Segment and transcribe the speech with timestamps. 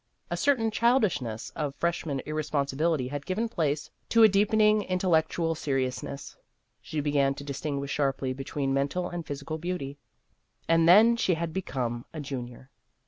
[0.31, 6.35] A certain childishness of freshman irresponsibility had given place to a deepening intellectual seriousness.
[6.81, 9.99] She began to distinguish sharply between mental and physical beauty.
[10.67, 12.71] And then she had become a junior.